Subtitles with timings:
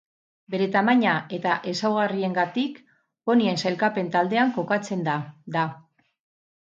[0.53, 2.81] Bere tamaina eta ezaugarriengatik
[3.31, 5.19] ponien sailkapen taldean kokatzen da
[5.59, 5.67] da.